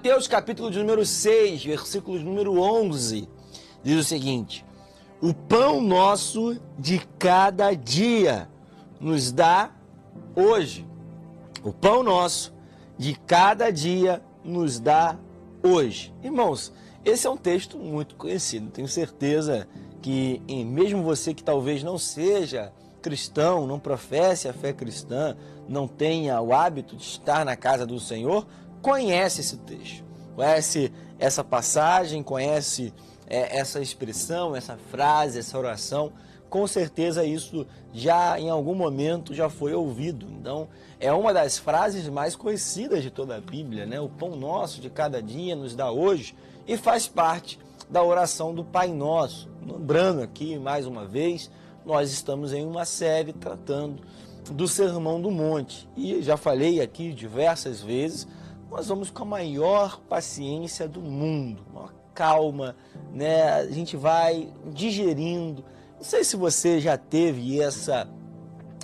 Mateus 0.00 0.26
capítulo 0.26 0.70
de 0.70 0.78
número 0.78 1.04
6, 1.04 1.62
versículo 1.62 2.18
de 2.18 2.24
número 2.24 2.58
11, 2.58 3.28
diz 3.82 4.00
o 4.00 4.02
seguinte: 4.02 4.64
O 5.20 5.34
pão 5.34 5.82
nosso 5.82 6.58
de 6.78 7.06
cada 7.18 7.74
dia 7.74 8.48
nos 8.98 9.30
dá 9.30 9.70
hoje. 10.34 10.86
O 11.62 11.70
pão 11.70 12.02
nosso 12.02 12.50
de 12.96 13.14
cada 13.26 13.70
dia 13.70 14.22
nos 14.42 14.80
dá 14.80 15.18
hoje. 15.62 16.14
Irmãos, 16.22 16.72
esse 17.04 17.26
é 17.26 17.30
um 17.30 17.36
texto 17.36 17.76
muito 17.76 18.14
conhecido. 18.14 18.70
Tenho 18.70 18.88
certeza 18.88 19.68
que, 20.00 20.40
mesmo 20.64 21.02
você 21.02 21.34
que 21.34 21.44
talvez 21.44 21.82
não 21.82 21.98
seja 21.98 22.72
cristão, 23.02 23.66
não 23.66 23.78
professe 23.78 24.48
a 24.48 24.52
fé 24.54 24.72
cristã, 24.72 25.36
não 25.68 25.86
tenha 25.86 26.40
o 26.40 26.54
hábito 26.54 26.96
de 26.96 27.02
estar 27.02 27.44
na 27.44 27.54
casa 27.54 27.86
do 27.86 28.00
Senhor, 28.00 28.46
conhece 28.82 29.40
esse 29.40 29.56
texto, 29.58 30.04
conhece 30.34 30.92
essa 31.18 31.44
passagem, 31.44 32.22
conhece 32.22 32.92
é, 33.26 33.58
essa 33.58 33.80
expressão, 33.80 34.56
essa 34.56 34.76
frase, 34.90 35.38
essa 35.38 35.58
oração. 35.58 36.12
Com 36.48 36.66
certeza 36.66 37.24
isso 37.24 37.64
já 37.92 38.38
em 38.40 38.50
algum 38.50 38.74
momento 38.74 39.32
já 39.32 39.48
foi 39.48 39.72
ouvido. 39.72 40.26
Então, 40.30 40.68
é 40.98 41.12
uma 41.12 41.32
das 41.32 41.58
frases 41.58 42.08
mais 42.08 42.34
conhecidas 42.34 43.02
de 43.02 43.10
toda 43.10 43.36
a 43.36 43.40
Bíblia, 43.40 43.86
né? 43.86 44.00
O 44.00 44.08
pão 44.08 44.34
nosso 44.34 44.80
de 44.80 44.90
cada 44.90 45.22
dia 45.22 45.54
nos 45.54 45.76
dá 45.76 45.90
hoje 45.90 46.34
e 46.66 46.76
faz 46.76 47.06
parte 47.06 47.58
da 47.88 48.02
oração 48.02 48.54
do 48.54 48.64
Pai 48.64 48.88
Nosso. 48.88 49.48
Lembrando 49.64 50.22
aqui 50.22 50.58
mais 50.58 50.86
uma 50.86 51.06
vez, 51.06 51.50
nós 51.84 52.10
estamos 52.12 52.52
em 52.52 52.64
uma 52.64 52.84
série 52.84 53.32
tratando 53.32 54.02
do 54.50 54.66
Sermão 54.66 55.20
do 55.20 55.30
Monte. 55.30 55.88
E 55.96 56.22
já 56.22 56.36
falei 56.36 56.80
aqui 56.80 57.12
diversas 57.12 57.80
vezes, 57.80 58.26
nós 58.70 58.88
vamos 58.88 59.10
com 59.10 59.22
a 59.24 59.26
maior 59.26 60.00
paciência 60.08 60.86
do 60.86 61.00
mundo, 61.00 61.62
uma 61.72 61.92
calma, 62.14 62.76
né? 63.12 63.52
A 63.54 63.66
gente 63.66 63.96
vai 63.96 64.48
digerindo. 64.72 65.64
Não 65.96 66.04
sei 66.04 66.22
se 66.22 66.36
você 66.36 66.80
já 66.80 66.96
teve 66.96 67.60
essa 67.60 68.08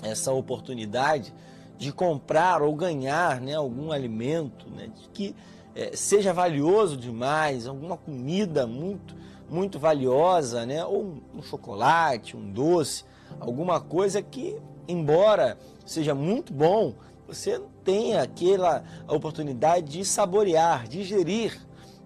essa 0.02 0.32
oportunidade 0.32 1.32
de 1.78 1.92
comprar 1.92 2.62
ou 2.62 2.74
ganhar, 2.74 3.40
né, 3.40 3.54
algum 3.54 3.90
alimento, 3.90 4.68
né, 4.70 4.90
que 5.12 5.34
é, 5.74 5.96
seja 5.96 6.32
valioso 6.32 6.96
demais, 6.96 7.66
alguma 7.66 7.96
comida 7.96 8.66
muito 8.66 9.14
muito 9.48 9.78
valiosa, 9.78 10.66
né? 10.66 10.84
Ou 10.84 11.22
um 11.34 11.40
chocolate, 11.42 12.36
um 12.36 12.50
doce, 12.50 13.04
alguma 13.38 13.80
coisa 13.80 14.20
que, 14.20 14.56
embora 14.88 15.56
seja 15.84 16.14
muito 16.14 16.52
bom, 16.52 16.94
você 17.26 17.60
tem 17.84 18.16
aquela 18.16 18.84
oportunidade 19.08 19.98
de 19.98 20.04
saborear, 20.04 20.86
digerir. 20.86 21.60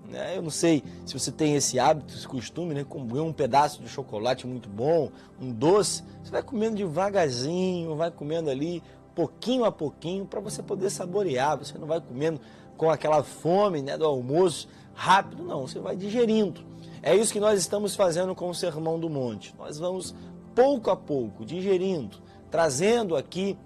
Né? 0.08 0.36
Eu 0.36 0.42
não 0.42 0.50
sei 0.50 0.82
se 1.06 1.12
você 1.12 1.30
tem 1.30 1.54
esse 1.54 1.78
hábito, 1.78 2.14
esse 2.14 2.26
costume, 2.26 2.74
né? 2.74 2.84
Comer 2.84 3.20
um 3.20 3.32
pedaço 3.32 3.82
de 3.82 3.88
chocolate 3.88 4.46
muito 4.46 4.68
bom, 4.68 5.10
um 5.40 5.52
doce, 5.52 6.02
você 6.22 6.30
vai 6.30 6.42
comendo 6.42 6.76
devagarzinho, 6.76 7.94
vai 7.94 8.10
comendo 8.10 8.50
ali 8.50 8.82
pouquinho 9.14 9.64
a 9.64 9.72
pouquinho 9.72 10.24
para 10.24 10.40
você 10.40 10.62
poder 10.62 10.90
saborear. 10.90 11.58
Você 11.58 11.76
não 11.78 11.86
vai 11.86 12.00
comendo 12.00 12.40
com 12.76 12.90
aquela 12.90 13.22
fome 13.22 13.82
né, 13.82 13.98
do 13.98 14.04
almoço 14.04 14.68
rápido, 14.94 15.44
não. 15.44 15.66
Você 15.66 15.78
vai 15.78 15.96
digerindo. 15.96 16.62
É 17.02 17.14
isso 17.14 17.32
que 17.32 17.40
nós 17.40 17.58
estamos 17.58 17.94
fazendo 17.94 18.34
com 18.34 18.48
o 18.48 18.54
Sermão 18.54 18.98
do 18.98 19.08
Monte. 19.08 19.54
Nós 19.58 19.78
vamos 19.78 20.14
pouco 20.54 20.90
a 20.90 20.96
pouco 20.96 21.44
digerindo, 21.44 22.18
trazendo 22.50 23.16
aqui 23.16 23.56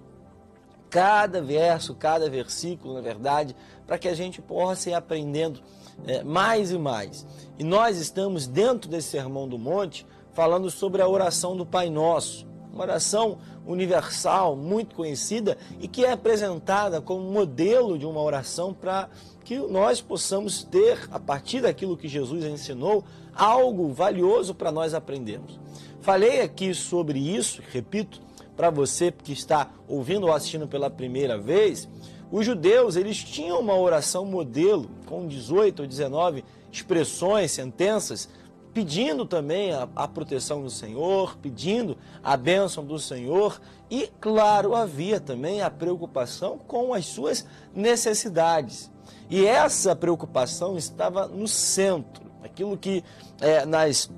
cada 0.95 1.43
verso, 1.43 1.93
cada 1.93 2.31
versículo, 2.31 2.95
na 2.95 3.01
verdade, 3.01 3.57
para 3.85 3.99
que 3.99 4.07
a 4.07 4.15
gente 4.15 4.41
possa 4.41 4.91
ir 4.91 4.95
aprendendo 4.95 5.61
é, 6.07 6.23
mais 6.23 6.71
e 6.71 6.79
mais. 6.79 7.27
E 7.59 7.65
nós 7.65 7.99
estamos 7.99 8.47
dentro 8.47 8.89
desse 8.89 9.09
Sermão 9.09 9.49
do 9.49 9.59
Monte 9.59 10.07
falando 10.33 10.71
sobre 10.71 11.03
a 11.03 11.09
oração 11.09 11.57
do 11.57 11.67
Pai 11.67 11.91
Nosso, 11.91 12.47
uma 12.73 12.85
oração 12.85 13.39
universal, 13.67 14.55
muito 14.55 14.95
conhecida 14.95 15.59
e 15.81 15.89
que 15.89 16.05
é 16.05 16.13
apresentada 16.13 17.01
como 17.01 17.29
modelo 17.29 17.99
de 17.99 18.07
uma 18.07 18.23
oração 18.23 18.73
para 18.73 19.09
que 19.43 19.59
nós 19.59 20.01
possamos 20.01 20.63
ter, 20.63 21.09
a 21.11 21.19
partir 21.19 21.63
daquilo 21.63 21.97
que 21.97 22.07
Jesus 22.07 22.45
ensinou, 22.45 23.03
algo 23.35 23.93
valioso 23.93 24.55
para 24.55 24.71
nós 24.71 24.95
aprendermos. 24.95 25.59
Falei 26.01 26.41
aqui 26.41 26.73
sobre 26.73 27.19
isso, 27.19 27.61
repito, 27.73 28.23
para 28.57 28.71
você 28.71 29.13
que 29.13 29.33
está 29.33 29.71
ouvindo 29.89 30.27
ou 30.27 30.33
assistindo 30.33 30.67
pela 30.69 30.91
primeira 30.91 31.37
vez, 31.39 31.89
os 32.31 32.45
judeus, 32.45 32.97
eles 32.97 33.19
tinham 33.19 33.61
uma 33.61 33.77
oração 33.77 34.25
modelo 34.25 34.91
com 35.07 35.27
18 35.27 35.83
ou 35.83 35.89
19 35.89 36.45
expressões, 36.73 37.53
sentenças, 37.53 38.29
pedindo 38.73 39.25
também 39.25 39.73
a, 39.73 39.89
a, 39.95 40.09
proteção 40.09 40.61
do 40.61 40.69
Senhor, 40.69 41.37
pedindo 41.39 41.97
a 42.23 42.37
bênção 42.37 42.85
do 42.85 42.99
Senhor 42.99 43.61
e, 43.89 44.11
claro, 44.21 44.75
havia 44.75 45.21
também 45.21 45.63
a 45.63 45.71
preocupação 45.71 46.59
com 46.59 46.93
as 46.93 47.07
suas 47.07 47.47
necessidades. 47.73 48.91
E 49.31 49.47
essa 49.47 49.95
preocupação 49.95 50.77
estava 50.77 51.29
no 51.29 51.47
centro, 51.47 52.25
aquilo 52.43 52.77
que 52.77 53.05
é, 53.41 53.65
nas 53.65 54.11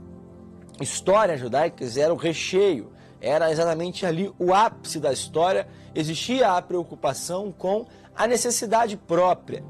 histórias 0.80 1.38
judaicas 1.38 1.98
era 1.98 2.12
o 2.12 2.16
recheio, 2.16 2.95
era 3.20 3.50
exatamente 3.50 4.04
ali 4.04 4.32
o 4.38 4.52
ápice 4.52 5.00
da 5.00 5.12
história, 5.12 5.66
existia 5.94 6.52
a 6.52 6.62
preocupação 6.62 7.52
com 7.56 7.86
a 8.14 8.26
necessidade 8.26 8.96
própria. 8.96 9.62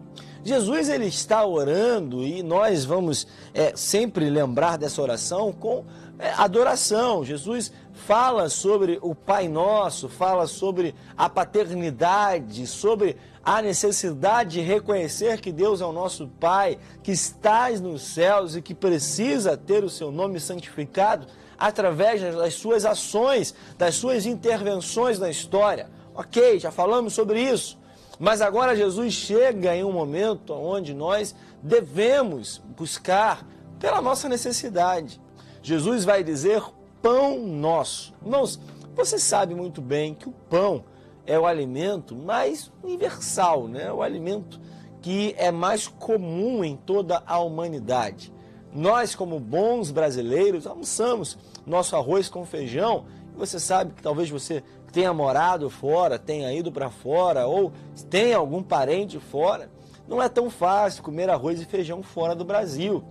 Jesus 0.45 0.89
ele 0.89 1.07
está 1.07 1.45
orando 1.45 2.23
e 2.23 2.41
nós 2.41 2.85
vamos 2.85 3.27
é, 3.53 3.73
sempre 3.75 4.31
lembrar 4.31 4.79
dessa 4.79 5.03
oração 5.03 5.53
com 5.53 5.85
é, 6.19 6.31
adoração. 6.37 7.25
Jesus 7.25 7.73
fala 7.93 8.49
sobre 8.49 8.99
o 9.03 9.13
Pai 9.13 9.49
Nosso, 9.49 10.09
fala 10.09 10.47
sobre 10.47 10.95
a 11.17 11.29
paternidade, 11.29 12.65
sobre 12.67 13.17
a 13.47 13.63
necessidade 13.63 14.55
de 14.55 14.61
reconhecer 14.61 15.41
que 15.41 15.53
Deus 15.53 15.81
é 15.81 15.87
o 15.87 15.93
nosso 15.93 16.27
Pai, 16.27 16.81
que 17.01 17.13
estás 17.13 17.81
nos 17.81 18.03
céus 18.03 18.57
e 18.57 18.61
que 18.61 18.75
precisa 18.75 19.57
ter 19.57 19.85
o 19.85 19.89
seu 19.89 20.11
nome 20.11 20.41
santificado 20.41 21.29
através 21.57 22.21
das 22.21 22.55
suas 22.55 22.85
ações, 22.85 23.55
das 23.79 23.95
suas 23.95 24.27
intervenções 24.27 25.21
na 25.21 25.31
história. 25.31 25.89
Ok, 26.13 26.59
já 26.59 26.73
falamos 26.73 27.15
sobre 27.15 27.41
isso. 27.41 27.79
Mas 28.19 28.41
agora 28.41 28.75
Jesus 28.75 29.15
chega 29.15 29.77
em 29.77 29.85
um 29.85 29.93
momento 29.93 30.53
onde 30.53 30.93
nós 30.93 31.33
devemos 31.63 32.61
buscar 32.77 33.47
pela 33.79 34.03
nossa 34.03 34.29
necessidade. 34.29 35.21
Jesus 35.63 36.05
vai 36.05 36.25
dizer 36.25 36.65
pão 37.01 37.39
nosso. 37.47 38.13
Irmãos, 38.21 38.59
você 38.97 39.21
sabe 39.21 39.55
muito 39.55 39.81
bem 39.81 40.15
que 40.15 40.29
o 40.29 40.33
pão 40.33 40.83
é 41.27 41.39
o 41.39 41.47
alimento 41.47 42.15
mais 42.15 42.73
universal, 42.83 43.69
né? 43.69 43.93
o 43.93 44.03
alimento 44.03 44.61
que 45.03 45.35
é 45.37 45.51
mais 45.51 45.87
comum 45.87 46.65
em 46.65 46.77
toda 46.77 47.23
a 47.27 47.39
humanidade. 47.39 48.33
Nós, 48.73 49.15
como 49.15 49.41
bons 49.41 49.91
brasileiros, 49.91 50.67
almoçamos 50.67 51.39
nosso 51.67 51.97
arroz 51.97 52.29
com 52.29 52.45
feijão. 52.45 53.07
E 53.35 53.39
você 53.39 53.59
sabe 53.59 53.95
que 53.95 54.03
talvez 54.03 54.29
você 54.29 54.63
tenha 54.93 55.13
morado 55.13 55.69
fora, 55.71 56.19
tenha 56.19 56.53
ido 56.53 56.71
para 56.71 56.91
fora 56.91 57.47
ou 57.47 57.73
tenha 58.11 58.37
algum 58.37 58.63
parente 58.63 59.19
fora. 59.19 59.71
Não 60.09 60.23
é 60.23 60.29
tão 60.29 60.49
fácil 60.51 61.03
comer 61.03 61.29
arroz 61.29 61.61
e 61.61 61.65
feijão 61.65 62.03
fora 62.03 62.35
do 62.35 62.45
Brasil. 62.45 63.03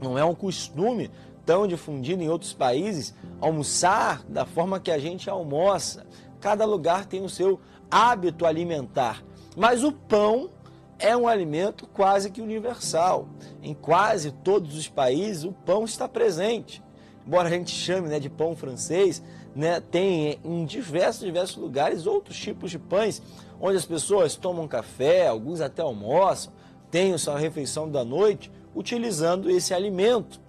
Não 0.00 0.18
é 0.18 0.24
um 0.24 0.34
costume 0.34 1.10
tão 1.44 1.66
difundido 1.66 2.22
em 2.22 2.28
outros 2.28 2.52
países 2.52 3.14
almoçar 3.40 4.22
da 4.28 4.44
forma 4.44 4.78
que 4.78 4.90
a 4.90 4.98
gente 4.98 5.30
almoça. 5.30 6.06
Cada 6.40 6.64
lugar 6.64 7.06
tem 7.06 7.24
o 7.24 7.28
seu 7.28 7.60
hábito 7.90 8.46
alimentar. 8.46 9.22
Mas 9.56 9.82
o 9.82 9.92
pão 9.92 10.50
é 10.98 11.16
um 11.16 11.28
alimento 11.28 11.86
quase 11.86 12.30
que 12.30 12.40
universal. 12.40 13.28
Em 13.62 13.74
quase 13.74 14.32
todos 14.32 14.76
os 14.76 14.88
países, 14.88 15.44
o 15.44 15.52
pão 15.52 15.84
está 15.84 16.08
presente. 16.08 16.82
Embora 17.26 17.48
a 17.48 17.50
gente 17.50 17.70
chame 17.70 18.08
né, 18.08 18.18
de 18.18 18.30
pão 18.30 18.56
francês, 18.56 19.22
né, 19.54 19.80
tem 19.80 20.38
em 20.44 20.64
diversos, 20.64 21.24
diversos 21.24 21.56
lugares 21.56 22.06
outros 22.06 22.38
tipos 22.38 22.70
de 22.70 22.78
pães, 22.78 23.22
onde 23.60 23.76
as 23.76 23.84
pessoas 23.84 24.34
tomam 24.34 24.66
café, 24.66 25.28
alguns 25.28 25.60
até 25.60 25.82
almoçam, 25.82 26.52
têm 26.90 27.12
a 27.12 27.18
sua 27.18 27.38
refeição 27.38 27.90
da 27.90 28.04
noite, 28.04 28.50
utilizando 28.74 29.50
esse 29.50 29.74
alimento. 29.74 30.40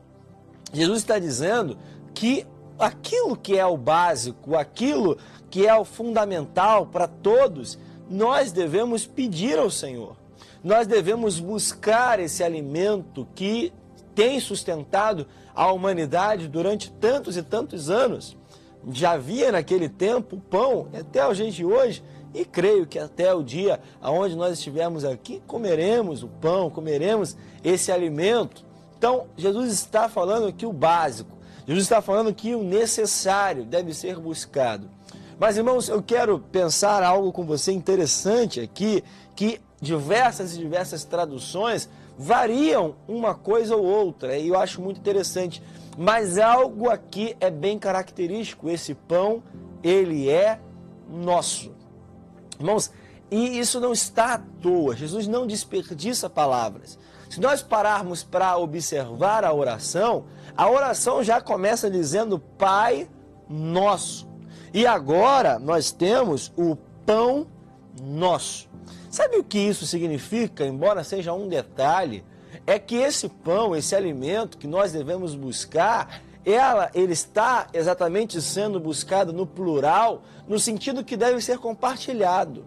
Jesus 0.72 1.00
está 1.00 1.20
dizendo 1.20 1.78
que 2.14 2.46
aquilo 2.78 3.36
que 3.36 3.58
é 3.58 3.66
o 3.66 3.76
básico, 3.76 4.56
aquilo 4.56 5.18
que 5.50 5.68
é 5.68 5.76
o 5.76 5.86
fundamental 5.86 6.86
para 6.86 7.08
todos, 7.08 7.78
nós 8.10 8.52
devemos 8.52 9.06
pedir 9.06 9.58
ao 9.58 9.70
Senhor. 9.70 10.16
Nós 10.64 10.88
devemos 10.88 11.40
buscar 11.40 12.20
esse 12.20 12.44
alimento 12.44 13.28
que 13.34 13.72
tem 14.14 14.40
sustentado 14.40 15.26
a 15.56 15.72
humanidade 15.72 16.48
durante 16.48 16.92
tantos 16.92 17.38
e 17.38 17.44
tantos 17.44 17.90
anos. 17.90 18.36
Já 18.92 19.12
havia 19.12 19.52
naquele 19.52 19.90
tempo 19.90 20.42
pão, 20.50 20.88
até 20.94 21.28
os 21.28 21.38
de 21.38 21.66
hoje, 21.66 22.04
e 22.34 22.46
creio 22.46 22.86
que 22.86 23.00
até 23.00 23.34
o 23.34 23.44
dia 23.44 23.80
aonde 24.02 24.36
nós 24.36 24.54
estivermos 24.54 25.04
aqui, 25.04 25.42
comeremos 25.48 26.24
o 26.24 26.28
pão, 26.28 26.70
comeremos 26.70 27.36
esse 27.64 27.92
alimento. 27.92 28.66
Então, 28.98 29.28
Jesus 29.38 29.72
está 29.72 30.10
falando 30.10 30.48
aqui 30.48 30.66
o 30.66 30.74
básico. 30.74 31.38
Jesus 31.66 31.86
está 31.86 32.02
falando 32.02 32.34
que 32.34 32.56
o 32.56 32.64
necessário 32.64 33.64
deve 33.64 33.94
ser 33.94 34.20
buscado. 34.20 34.90
Mas, 35.40 35.56
irmãos, 35.56 35.88
eu 35.88 36.04
quero 36.04 36.38
pensar 36.38 37.02
algo 37.02 37.32
com 37.32 37.46
você 37.46 37.72
interessante 37.72 38.60
aqui, 38.60 39.02
que 39.36 39.62
diversas 39.82 40.54
e 40.54 40.58
diversas 40.58 41.06
traduções 41.06 41.90
variam 42.18 42.96
uma 43.08 43.34
coisa 43.34 43.78
ou 43.78 43.86
outra, 43.86 44.38
e 44.38 44.50
eu 44.50 44.60
acho 44.60 44.82
muito 44.82 45.00
interessante. 45.00 45.64
Mas 45.98 46.38
algo 46.38 46.90
aqui 46.90 47.38
é 47.40 47.50
bem 47.50 47.80
característico, 47.80 48.70
esse 48.70 48.94
pão, 48.94 49.42
ele 49.82 50.30
é 50.30 50.60
nosso. 51.10 51.72
Irmãos, 52.60 52.92
e 53.32 53.58
isso 53.58 53.80
não 53.80 53.94
está 53.94 54.34
à 54.34 54.38
toa, 54.38 54.94
Jesus 54.94 55.26
não 55.26 55.48
desperdiça 55.48 56.30
palavras. 56.30 57.00
Se 57.30 57.40
nós 57.40 57.64
pararmos 57.64 58.24
para 58.24 58.58
observar 58.58 59.46
a 59.46 59.54
oração, 59.54 60.26
a 60.58 60.70
oração 60.70 61.24
já 61.24 61.40
começa 61.40 61.90
dizendo 61.90 62.40
Pai 62.40 63.08
Nosso. 63.48 64.29
E 64.74 64.86
agora 64.86 65.58
nós 65.60 65.92
temos 65.92 66.52
o 66.58 66.76
pão 67.06 67.48
nosso. 68.02 68.70
Sabe 69.10 69.38
o 69.38 69.44
que 69.44 69.58
isso 69.58 69.86
significa? 69.86 70.66
Embora 70.66 71.04
seja 71.04 71.34
um 71.34 71.48
detalhe, 71.48 72.24
é 72.66 72.78
que 72.78 72.96
esse 72.96 73.28
pão, 73.28 73.76
esse 73.76 73.96
alimento 73.96 74.58
que 74.58 74.68
nós 74.68 74.92
devemos 74.92 75.34
buscar, 75.34 76.22
ela, 76.46 76.92
ele 76.94 77.14
está 77.14 77.68
exatamente 77.74 78.42
sendo 78.42 78.80
buscado 78.80 79.34
no 79.34 79.46
plural, 79.46 80.22
no 80.48 80.60
sentido 80.60 81.04
que 81.04 81.18
deve 81.18 81.42
ser 81.42 81.58
compartilhado. 81.58 82.66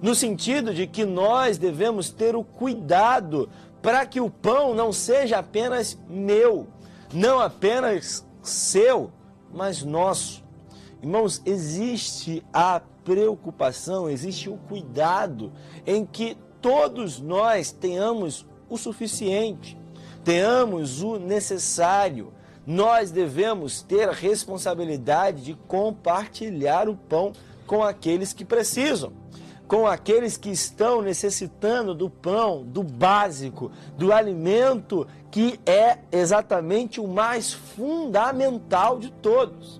No 0.00 0.14
sentido 0.14 0.72
de 0.72 0.86
que 0.86 1.04
nós 1.04 1.58
devemos 1.58 2.10
ter 2.10 2.36
o 2.36 2.44
cuidado 2.44 3.48
para 3.82 4.04
que 4.06 4.20
o 4.20 4.30
pão 4.30 4.74
não 4.74 4.92
seja 4.92 5.38
apenas 5.38 5.98
meu, 6.08 6.66
não 7.12 7.40
apenas 7.40 8.24
seu, 8.42 9.10
mas 9.52 9.82
nosso. 9.82 10.44
Irmãos, 11.02 11.40
existe 11.46 12.44
a 12.52 12.80
preocupação, 13.04 14.10
existe 14.10 14.50
o 14.50 14.56
cuidado 14.56 15.52
em 15.86 16.04
que 16.04 16.36
todos 16.60 17.20
nós 17.20 17.70
tenhamos 17.70 18.44
o 18.68 18.76
suficiente, 18.76 19.78
tenhamos 20.24 21.02
o 21.02 21.18
necessário. 21.18 22.32
Nós 22.66 23.10
devemos 23.10 23.80
ter 23.80 24.08
a 24.08 24.12
responsabilidade 24.12 25.42
de 25.42 25.54
compartilhar 25.54 26.88
o 26.88 26.96
pão 26.96 27.32
com 27.66 27.82
aqueles 27.82 28.32
que 28.32 28.44
precisam 28.44 29.12
com 29.68 29.86
aqueles 29.86 30.38
que 30.38 30.48
estão 30.48 31.02
necessitando 31.02 31.94
do 31.94 32.08
pão, 32.08 32.64
do 32.64 32.82
básico, 32.82 33.70
do 33.98 34.14
alimento 34.14 35.06
que 35.30 35.60
é 35.66 35.98
exatamente 36.10 36.98
o 36.98 37.06
mais 37.06 37.52
fundamental 37.52 38.98
de 38.98 39.10
todos. 39.10 39.78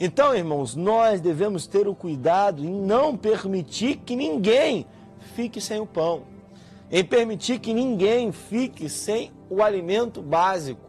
Então, 0.00 0.34
irmãos, 0.34 0.74
nós 0.74 1.20
devemos 1.20 1.66
ter 1.66 1.86
o 1.86 1.94
cuidado 1.94 2.64
em 2.64 2.70
não 2.70 3.16
permitir 3.16 3.96
que 3.96 4.16
ninguém 4.16 4.86
fique 5.34 5.60
sem 5.60 5.80
o 5.80 5.86
pão, 5.86 6.22
em 6.90 7.04
permitir 7.04 7.58
que 7.58 7.72
ninguém 7.72 8.32
fique 8.32 8.88
sem 8.88 9.32
o 9.48 9.62
alimento 9.62 10.20
básico. 10.20 10.80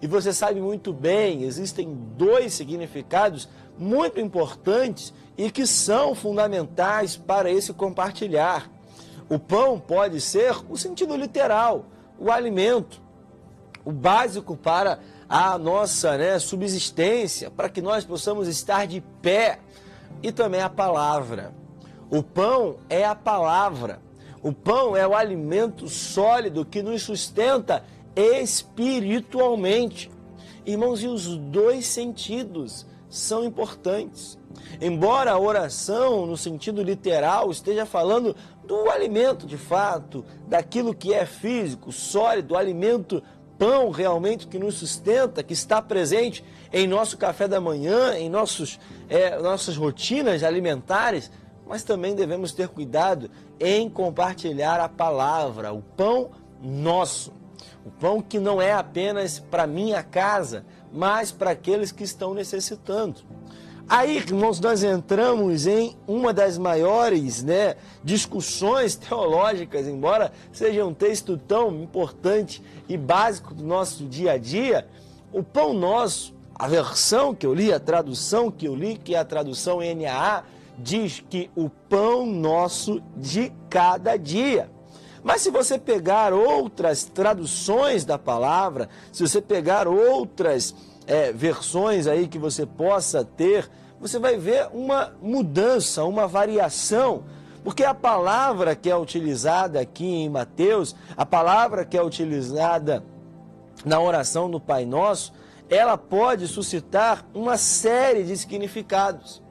E 0.00 0.06
você 0.06 0.32
sabe 0.32 0.60
muito 0.60 0.92
bem, 0.92 1.42
existem 1.42 1.92
dois 2.16 2.52
significados 2.52 3.48
muito 3.78 4.20
importantes 4.20 5.12
e 5.36 5.50
que 5.50 5.66
são 5.66 6.14
fundamentais 6.14 7.16
para 7.16 7.50
esse 7.50 7.72
compartilhar. 7.72 8.70
O 9.28 9.38
pão 9.38 9.80
pode 9.80 10.20
ser 10.20 10.54
o 10.68 10.76
sentido 10.76 11.16
literal, 11.16 11.86
o 12.18 12.30
alimento, 12.30 13.02
o 13.84 13.90
básico 13.90 14.56
para 14.56 15.00
a 15.28 15.58
nossa 15.58 16.16
né, 16.16 16.38
subsistência, 16.38 17.50
para 17.50 17.68
que 17.68 17.82
nós 17.82 18.04
possamos 18.04 18.48
estar 18.48 18.86
de 18.86 19.00
pé, 19.20 19.58
e 20.22 20.32
também 20.32 20.60
a 20.60 20.70
palavra. 20.70 21.52
O 22.10 22.22
pão 22.22 22.76
é 22.88 23.04
a 23.04 23.14
palavra. 23.14 24.00
O 24.42 24.52
pão 24.52 24.96
é 24.96 25.06
o 25.06 25.14
alimento 25.14 25.88
sólido 25.88 26.64
que 26.64 26.82
nos 26.82 27.02
sustenta 27.02 27.84
espiritualmente. 28.14 30.10
Irmãos, 30.64 31.02
e 31.02 31.06
os 31.06 31.36
dois 31.36 31.86
sentidos 31.86 32.86
são 33.08 33.44
importantes. 33.44 34.38
Embora 34.80 35.32
a 35.32 35.38
oração, 35.38 36.26
no 36.26 36.36
sentido 36.36 36.82
literal, 36.82 37.50
esteja 37.50 37.86
falando 37.86 38.34
do 38.64 38.90
alimento 38.90 39.46
de 39.46 39.56
fato, 39.56 40.24
daquilo 40.46 40.94
que 40.94 41.14
é 41.14 41.24
físico, 41.24 41.92
sólido, 41.92 42.56
alimento, 42.56 43.22
pão 43.58 43.90
realmente 43.90 44.46
que 44.46 44.58
nos 44.58 44.76
sustenta, 44.76 45.42
que 45.42 45.52
está 45.52 45.80
presente 45.80 46.44
em 46.72 46.86
nosso 46.86 47.16
café 47.16 47.48
da 47.48 47.60
manhã, 47.60 48.14
em 48.14 48.28
nossos, 48.28 48.78
é, 49.08 49.38
nossas 49.38 49.76
rotinas 49.76 50.42
alimentares, 50.42 51.30
mas 51.66 51.82
também 51.82 52.14
devemos 52.14 52.52
ter 52.52 52.68
cuidado 52.68 53.30
em 53.58 53.88
compartilhar 53.88 54.80
a 54.80 54.88
palavra, 54.88 55.72
o 55.72 55.82
pão 55.82 56.30
nosso. 56.62 57.32
O 57.84 57.90
pão 57.90 58.20
que 58.20 58.38
não 58.38 58.60
é 58.60 58.72
apenas 58.72 59.38
para 59.38 59.66
minha 59.66 60.02
casa, 60.02 60.64
mas 60.92 61.30
para 61.30 61.50
aqueles 61.50 61.92
que 61.92 62.04
estão 62.04 62.34
necessitando. 62.34 63.20
Aí, 63.88 64.16
irmãos, 64.16 64.58
nós 64.58 64.82
entramos 64.82 65.64
em 65.64 65.96
uma 66.08 66.32
das 66.32 66.58
maiores 66.58 67.44
né, 67.44 67.76
discussões 68.02 68.96
teológicas, 68.96 69.86
embora 69.86 70.32
seja 70.50 70.84
um 70.84 70.92
texto 70.92 71.38
tão 71.38 71.72
importante 71.82 72.60
e 72.88 72.96
básico 72.96 73.54
do 73.54 73.62
nosso 73.62 74.04
dia 74.04 74.32
a 74.32 74.38
dia. 74.38 74.88
O 75.32 75.40
pão 75.40 75.72
nosso, 75.72 76.34
a 76.52 76.66
versão 76.66 77.32
que 77.32 77.46
eu 77.46 77.54
li, 77.54 77.72
a 77.72 77.78
tradução 77.78 78.50
que 78.50 78.66
eu 78.66 78.74
li, 78.74 78.96
que 78.96 79.14
é 79.14 79.18
a 79.18 79.24
tradução 79.24 79.78
NAA, 79.78 80.42
diz 80.76 81.22
que 81.30 81.48
o 81.54 81.70
pão 81.70 82.26
nosso 82.26 83.00
de 83.16 83.52
cada 83.70 84.16
dia. 84.16 84.68
Mas 85.22 85.42
se 85.42 85.50
você 85.50 85.78
pegar 85.78 86.32
outras 86.32 87.04
traduções 87.04 88.04
da 88.04 88.18
palavra, 88.18 88.88
se 89.12 89.26
você 89.26 89.40
pegar 89.40 89.86
outras 89.86 90.74
é, 91.06 91.32
versões 91.32 92.06
aí 92.06 92.26
que 92.26 92.38
você 92.38 92.66
possa 92.66 93.24
ter, 93.24 93.70
você 94.00 94.18
vai 94.18 94.36
ver 94.36 94.68
uma 94.72 95.14
mudança, 95.22 96.04
uma 96.04 96.26
variação. 96.26 97.24
Porque 97.64 97.84
a 97.84 97.94
palavra 97.94 98.76
que 98.76 98.90
é 98.90 98.96
utilizada 98.96 99.80
aqui 99.80 100.06
em 100.06 100.28
Mateus, 100.28 100.94
a 101.16 101.26
palavra 101.26 101.84
que 101.84 101.96
é 101.96 102.02
utilizada 102.02 103.02
na 103.84 104.00
oração 104.00 104.50
do 104.50 104.60
Pai 104.60 104.84
Nosso, 104.84 105.32
ela 105.68 105.96
pode 105.96 106.46
suscitar 106.46 107.24
uma 107.34 107.56
série 107.56 108.22
de 108.22 108.36
significados. 108.36 109.42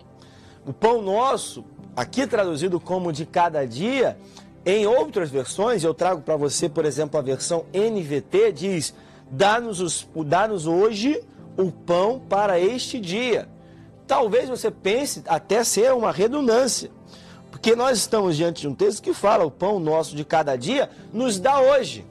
O 0.66 0.72
pão 0.72 1.02
nosso, 1.02 1.66
aqui 1.96 2.26
traduzido 2.26 2.80
como 2.80 3.12
de 3.12 3.26
cada 3.26 3.66
dia, 3.66 4.18
em 4.66 4.88
outras 4.88 5.30
versões, 5.30 5.84
eu 5.84 5.94
trago 5.94 6.22
para 6.22 6.36
você, 6.36 6.68
por 6.68 6.86
exemplo, 6.86 7.20
a 7.20 7.22
versão 7.22 7.66
NVT, 7.74 8.52
diz: 8.52 8.96
dá-nos 9.30 10.08
dá 10.26 10.48
hoje 10.48 11.22
o 11.58 11.72
pão 11.72 12.20
para 12.20 12.60
este 12.60 13.00
dia. 13.00 13.48
Talvez 14.08 14.50
você 14.50 14.70
pense 14.70 15.24
até 15.28 15.64
ser 15.64 15.94
uma 15.94 16.12
redundância, 16.12 16.92
porque 17.50 17.76
nós 17.76 17.98
estamos 17.98 18.38
diante 18.38 18.62
de 18.62 18.68
um 18.68 18.76
texto 18.76 19.02
que 19.02 19.14
fala: 19.14 19.46
o 19.46 19.52
pão 19.52 19.80
nosso 19.80 20.16
de 20.16 20.24
cada 20.24 20.56
dia 20.56 20.90
nos 21.12 21.40
dá 21.40 21.60
hoje. 21.60 22.06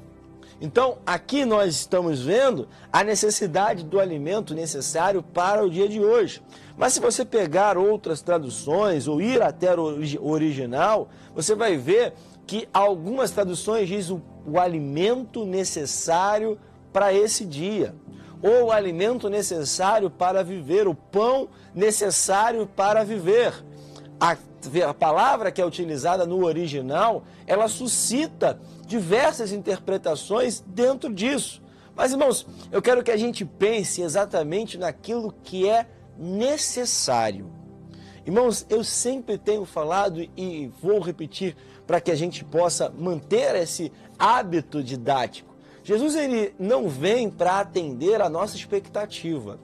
Então, 0.61 0.99
aqui 1.05 1.45
nós 1.45 1.75
estamos 1.75 2.23
vendo 2.23 2.69
a 2.93 3.05
necessidade 3.05 3.85
do 3.85 4.01
alimento 4.01 4.55
necessário 4.55 5.23
para 5.23 5.65
o 5.65 5.69
dia 5.69 5.89
de 5.89 6.01
hoje. 6.01 6.41
Mas 6.77 6.93
se 6.93 7.01
você 7.01 7.25
pegar 7.25 7.77
outras 7.77 8.23
traduções 8.23 9.07
ou 9.07 9.21
ir 9.21 9.43
até 9.43 9.75
o 9.75 10.27
original, 10.27 11.09
você 11.35 11.55
vai 11.55 11.77
ver 11.77 12.15
que 12.47 12.69
algumas 12.73 13.31
traduções 13.31 13.89
dizem 13.89 14.17
o, 14.17 14.53
o 14.53 14.59
alimento 14.59 15.45
necessário 15.45 16.59
para 16.93 17.13
esse 17.13 17.45
dia, 17.45 17.95
ou 18.45 18.67
o 18.67 18.71
alimento 18.71 19.31
necessário 19.31 20.11
para 20.11 20.45
viver, 20.45 20.87
o 20.87 20.95
pão 20.95 21.49
necessário 21.75 22.67
para 22.67 23.03
viver. 23.03 23.55
A, 24.21 24.37
a 24.87 24.93
palavra 24.93 25.51
que 25.51 25.63
é 25.63 25.65
utilizada 25.65 26.27
no 26.27 26.45
original, 26.45 27.25
ela 27.47 27.69
suscita 27.69 28.61
diversas 28.87 29.51
interpretações 29.51 30.61
dentro 30.61 31.11
disso. 31.11 31.63
Mas, 31.97 32.13
irmãos, 32.13 32.47
eu 32.71 32.83
quero 32.83 33.03
que 33.03 33.11
a 33.11 33.17
gente 33.17 33.47
pense 33.47 34.03
exatamente 34.03 34.77
naquilo 34.77 35.35
que 35.43 35.67
é 35.67 35.87
necessário. 36.19 37.51
Irmãos, 38.27 38.67
eu 38.69 38.85
sempre 38.85 39.39
tenho 39.39 39.65
falado 39.65 40.21
e 40.37 40.71
vou 40.83 41.01
repetir 41.01 41.57
para 41.87 41.99
que 41.99 42.11
a 42.11 42.15
gente 42.15 42.45
possa 42.45 42.91
manter 42.91 43.55
esse 43.55 43.91
hábito 44.19 44.83
didático. 44.83 45.54
Jesus 45.85 46.17
ele 46.17 46.53
não 46.59 46.89
vem 46.89 47.31
para 47.31 47.61
atender 47.61 48.21
a 48.23 48.31
nossa 48.31 48.57
expectativa. 48.57 49.61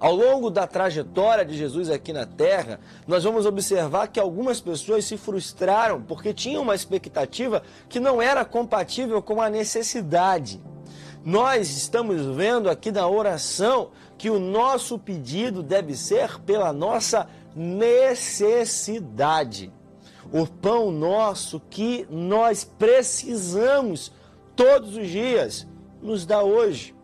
Ao 0.00 0.12
longo 0.12 0.50
da 0.50 0.66
trajetória 0.66 1.44
de 1.44 1.56
Jesus 1.56 1.88
aqui 1.88 2.12
na 2.12 2.26
terra, 2.26 2.80
nós 3.06 3.22
vamos 3.22 3.46
observar 3.46 4.08
que 4.08 4.18
algumas 4.18 4.60
pessoas 4.60 5.04
se 5.04 5.16
frustraram 5.16 6.02
porque 6.02 6.34
tinham 6.34 6.62
uma 6.62 6.74
expectativa 6.74 7.62
que 7.88 8.00
não 8.00 8.20
era 8.20 8.44
compatível 8.44 9.22
com 9.22 9.40
a 9.40 9.48
necessidade. 9.48 10.60
Nós 11.24 11.70
estamos 11.70 12.20
vendo 12.36 12.68
aqui 12.68 12.90
na 12.90 13.06
oração 13.06 13.92
que 14.18 14.28
o 14.28 14.40
nosso 14.40 14.98
pedido 14.98 15.62
deve 15.62 15.94
ser 15.94 16.40
pela 16.40 16.72
nossa 16.72 17.28
necessidade. 17.54 19.72
O 20.32 20.48
pão 20.48 20.90
nosso 20.90 21.60
que 21.70 22.08
nós 22.10 22.64
precisamos 22.64 24.10
todos 24.56 24.96
os 24.96 25.08
dias, 25.08 25.66
nos 26.00 26.26
dá 26.26 26.42
hoje, 26.42 26.94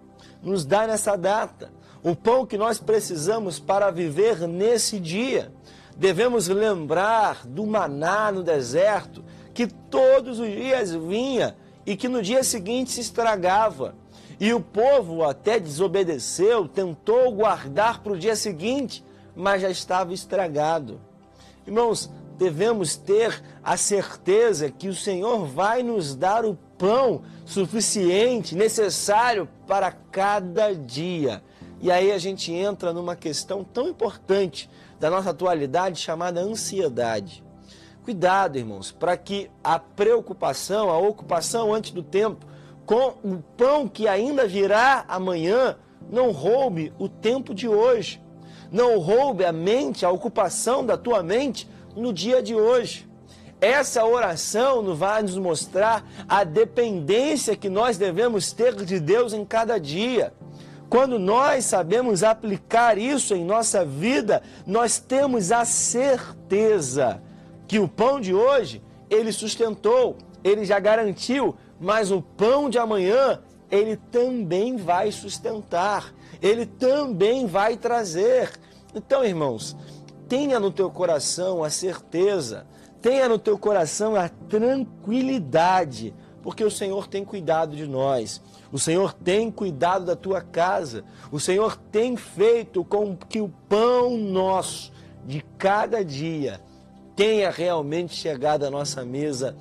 nos 0.43 0.65
dá 0.65 0.87
nessa 0.87 1.17
data. 1.17 1.73
O 2.03 2.15
pão 2.15 2.47
que 2.47 2.57
nós 2.57 2.79
precisamos 2.79 3.59
para 3.59 3.91
viver 3.91 4.47
nesse 4.47 4.99
dia. 4.99 5.53
Devemos 5.97 6.47
lembrar 6.49 7.47
do 7.47 7.67
maná 7.67 8.31
no 8.31 8.43
deserto, 8.43 9.25
que 9.53 9.67
todos 9.67 10.39
os 10.39 10.49
dias 10.49 10.95
vinha 10.95 11.57
e 11.85 11.97
que 11.97 12.07
no 12.07 12.23
dia 12.23 12.45
seguinte 12.45 12.93
se 12.93 13.01
estragava. 13.01 13.97
E 14.39 14.53
o 14.53 14.61
povo 14.61 15.25
até 15.25 15.59
desobedeceu, 15.59 16.69
tentou 16.69 17.33
guardar 17.33 18.01
para 18.01 18.13
o 18.13 18.19
dia 18.19 18.37
seguinte, 18.37 19.05
mas 19.35 19.63
já 19.63 19.71
estava 19.71 20.15
estragado. 20.15 21.01
Irmãos, 21.67 22.09
devemos 22.37 22.95
ter 22.95 23.43
a 23.65 23.77
certeza 23.77 24.71
que 24.71 24.89
o 24.89 24.95
Senhor 24.95 25.45
vai 25.45 25.83
nos 25.83 26.15
dar 26.15 26.45
o 26.45 26.57
pão 26.79 27.23
suficiente, 27.49 28.55
necessário 28.55 29.49
para 29.67 29.91
cada 29.91 30.75
dia. 30.75 31.43
E 31.81 31.91
aí 31.91 32.13
a 32.13 32.19
gente 32.19 32.53
entra 32.53 32.93
numa 32.93 33.17
questão 33.17 33.65
tão 33.65 33.89
importante 33.89 34.69
da 35.01 35.09
nossa 35.09 35.31
atualidade 35.31 35.99
chamada 35.99 36.41
ansiedade. 36.41 37.43
Cuidado, 38.05 38.59
irmãos, 38.59 38.93
para 38.93 39.17
que 39.17 39.51
a 39.65 39.79
preocupação, 39.79 40.91
a 40.91 40.99
ocupação 40.99 41.73
antes 41.73 41.91
do 41.91 42.03
tempo 42.03 42.47
com 42.85 43.15
o 43.25 43.43
pão 43.57 43.89
que 43.89 44.07
ainda 44.07 44.47
virá 44.47 45.07
amanhã 45.09 45.77
não 46.11 46.31
roube 46.33 46.93
o 46.99 47.09
tempo 47.09 47.55
de 47.55 47.67
hoje. 47.67 48.21
Não 48.71 48.99
roube 48.99 49.43
a 49.47 49.53
mente, 49.53 50.05
a 50.05 50.11
ocupação 50.11 50.85
da 50.85 50.99
tua 50.99 51.23
mente 51.23 51.67
no 51.97 52.13
dia 52.13 52.43
de 52.43 52.55
hoje. 52.55 53.08
Essa 53.61 54.05
oração 54.05 54.95
vai 54.95 55.23
nos 55.23 55.37
mostrar 55.37 56.05
a 56.29 56.45
dependência 56.45 57.57
que 57.57 57.69
nós 57.69 57.99
devemos 57.99 58.53
ter 58.53 58.75
de 58.75 59.01
Deus 59.01 59.33
em 59.33 59.45
cada 59.45 59.79
dia. 59.79 60.33
Quando 60.89 61.19
nós 61.19 61.65
sabemos 61.65 62.23
aplicar 62.23 62.97
isso 62.97 63.35
em 63.35 63.45
nossa 63.45 63.85
vida, 63.85 64.43
nós 64.67 64.99
temos 64.99 65.51
a 65.51 65.65
certeza 65.65 67.21
que 67.67 67.79
o 67.79 67.89
pão 67.89 68.21
de 68.21 68.33
hoje, 68.33 68.83
ele 69.11 69.33
sustentou, 69.33 70.17
ele 70.43 70.65
já 70.65 70.79
garantiu, 70.79 71.55
mas 71.81 72.11
o 72.11 72.23
pão 72.23 72.71
de 72.71 72.79
amanhã, 72.79 73.41
ele 73.71 73.97
também 73.97 74.77
vai 74.77 75.13
sustentar, 75.13 76.15
ele 76.41 76.65
também 76.65 77.45
vai 77.47 77.77
trazer. 77.77 78.51
Então, 78.95 79.25
irmãos, 79.25 79.77
tenha 80.29 80.59
no 80.59 80.71
teu 80.71 80.91
coração 80.91 81.63
a 81.63 81.69
certeza, 81.69 82.67
tenha 83.01 83.29
no 83.29 83.39
teu 83.39 83.59
coração 83.59 84.17
a 84.17 84.29
tranquilidade, 84.29 86.15
porque 86.43 86.65
o 86.65 86.71
Senhor 86.71 87.07
tem 87.07 87.25
cuidado 87.25 87.77
de 87.77 87.87
nós. 87.87 88.41
O 88.71 88.79
Senhor 88.79 89.13
tem 89.13 89.51
cuidado 89.51 90.05
da 90.05 90.17
tua 90.17 90.41
casa. 90.41 91.05
O 91.33 91.41
Senhor 91.41 91.77
tem 91.91 92.17
feito 92.17 92.85
com 92.85 93.17
que 93.17 93.41
o 93.41 93.49
pão 93.69 94.17
nosso 94.17 94.93
de 95.27 95.45
cada 95.57 96.05
dia 96.05 96.61
tenha 97.17 97.51
realmente 97.51 98.15
chegado 98.15 98.65
à 98.65 98.71
nossa 98.71 99.05
mesa 99.05 99.57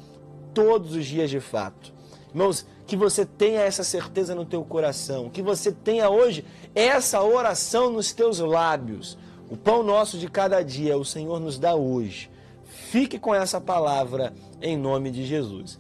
todos 0.54 0.94
os 0.94 1.06
dias 1.06 1.30
de 1.30 1.40
fato. 1.40 1.94
Irmãos, 2.30 2.66
que 2.86 2.96
você 2.96 3.26
tenha 3.26 3.62
essa 3.62 3.84
certeza 3.84 4.36
no 4.36 4.46
teu 4.46 4.64
coração, 4.64 5.30
que 5.30 5.42
você 5.42 5.72
tenha 5.72 6.10
hoje 6.10 6.46
essa 6.74 7.22
oração 7.22 7.90
nos 7.90 8.12
teus 8.14 8.40
lábios. 8.40 9.18
O 9.50 9.58
pão 9.58 9.82
nosso 9.82 10.18
de 10.18 10.30
cada 10.30 10.62
dia 10.62 10.98
o 10.98 11.06
Senhor 11.06 11.40
nos 11.40 11.58
dá 11.58 11.76
hoje. 11.76 12.30
Fique 12.90 13.20
com 13.20 13.36
essa 13.36 13.60
palavra 13.60 14.34
em 14.62 14.78
nome 14.78 15.12
de 15.12 15.26
Jesus. 15.26 15.78